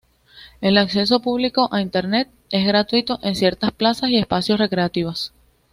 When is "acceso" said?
0.79-1.19